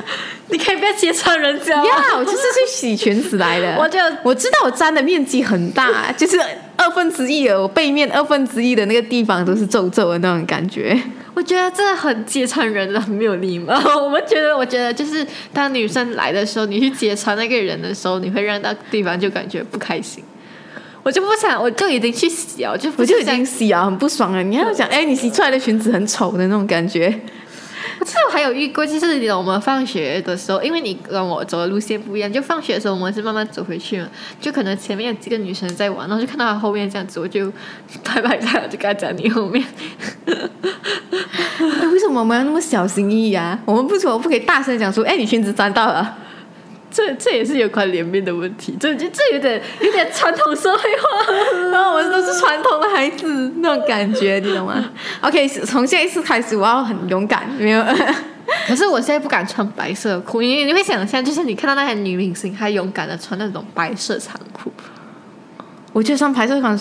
[0.52, 1.76] 你可以不要揭穿人家。
[1.76, 3.76] 呀，我就是去洗裙子来的。
[3.78, 6.40] 我就我知道我沾的面积很大，就是
[6.76, 11.00] 二分之一的背面二分之一的那个地方都是皱皱的那种感觉。
[11.32, 13.72] 我觉得这很揭穿人的，很没有礼貌。
[14.02, 20.22] 我们觉得，我觉得就是当女生来的时候，你去揭穿那个人的时候，你会让到对方就感觉不开心。
[21.02, 24.42] 我就不想，我就已经去洗啊，我就我就已经洗啊，很不爽了。
[24.42, 27.20] 你还要讲，哎，你洗出来的裙子很丑的那种感觉。
[28.02, 34.08] 这我还有遇过，就是我们放学的时候，因为你跟我走的路线不一样，就放学的时候我们是慢慢走回去嘛，
[34.40, 37.52] 就可能前面有几个女生在玩，然后就看到她后面这样子，我就
[38.02, 39.64] 拍拍她，就跟她讲你后面。
[41.92, 43.58] 为什么我们要那么小心翼翼啊？
[43.66, 46.16] 我们不说不可以大声讲说，哎，你裙子沾到了。
[47.00, 51.32] 这这也是有关脸面的问题，这这这有点有点传统社会化，
[51.72, 54.84] 然后我们都是传统的孩子那种感觉，你懂吗？
[55.22, 57.82] OK，从下一次开始我要很勇敢，没有。
[58.66, 64.70] 可是我现在不敢穿白色裤，因为你会想象，就是你看到那些女明星，她勇敢的穿那种白色长裤。
[65.92, 66.78] 我觉得穿白色长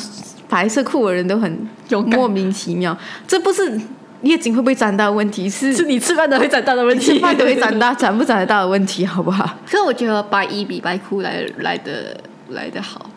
[0.49, 1.69] 白色裤的人都很
[2.07, 3.79] 莫名其妙，这不是。
[4.21, 5.11] 月经会不会长大的？
[5.11, 9.57] 问题是是你吃饭都会长大的问题，吃饭都会长大，长不长得大的问题，好不好？
[9.65, 13.09] 可是我觉得白衣比白裤来来的来的好。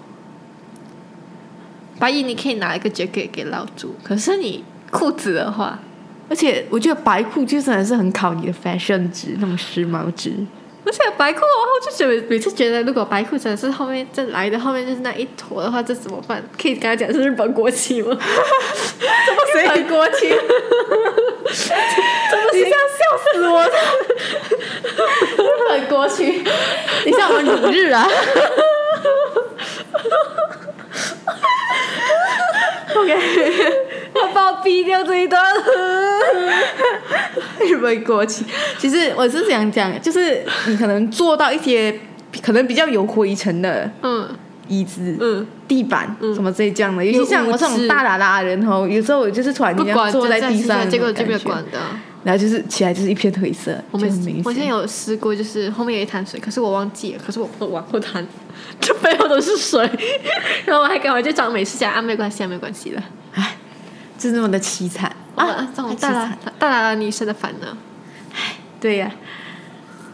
[1.99, 5.79] 白衣你可以拿一个 jacket 给老住，可是你裤子的话，
[6.29, 10.33] 而且我觉得白裤就真的是很考你的 fashion 值，那种时髦值。
[10.85, 16.43] 而且白裤的话，我就觉得每次觉得，如果白裤真的是后面这来的后面就是那一坨的话，这怎么办？
[16.61, 18.19] 可以跟他讲是日本国旗吗？
[19.55, 20.35] 日本国旗，你
[22.63, 22.99] 这样笑
[23.33, 23.69] 死我了！
[25.37, 26.43] 日本国旗，
[27.05, 28.09] 你像我们鲁日啊
[32.95, 33.11] ？OK，
[34.15, 35.43] 我把我逼掉这一段。
[37.61, 38.45] 日本国旗，
[38.79, 41.99] 其实我是想讲，就是你可能坐到一些
[42.43, 44.29] 可能比较有灰尘的嗯。
[44.69, 51.79] 椅子、嗯，地板什么这这样的，尤其像我这种有物质大喇喇的人哦，有时候我就是突然间坐在地上结果就没有管的。
[52.25, 54.43] 然后就是起来就是一片灰色，我每就很明显。
[54.47, 58.25] 我现在有试过，就是后面有一滩水，可是我忘记了，可是我不往后滩，
[58.81, 59.81] 这背后都是水，
[60.65, 63.03] 然后我还赶快就找美食家啊，没关系啊，没关系的。
[63.35, 63.57] 唉，
[64.17, 66.39] 就是那么的凄惨啊带来惨。
[66.59, 67.69] 带来了女生的烦恼。
[68.35, 69.11] 唉对呀、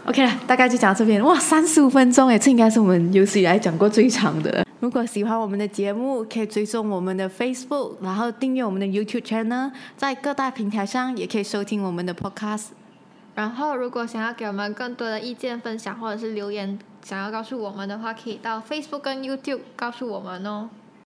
[0.05, 1.23] OK 了，大概就讲到这边。
[1.25, 4.65] 哇，三十五分钟哎，这应该是我们有史以来讲过最长的了。
[4.81, 12.67] 如果喜欢我们的节目，可以追踪我们的 Facebook，然后订阅我们的 YouTube channel，在各大平台上也可以收听我们的 Podcast。
[13.35, 20.69] 然后，如果想要给我们更多的意见分享，或者是留言想要告诉我们的话，可以到 Facebook 跟 YouTube 告诉我们哦。